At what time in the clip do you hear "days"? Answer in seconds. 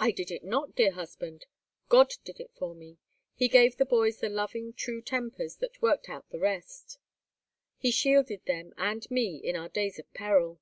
9.68-10.00